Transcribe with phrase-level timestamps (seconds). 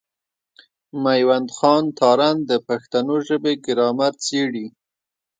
[1.03, 4.65] مېوند خان تارڼ د پښتو ژبي ګرامر څېړي.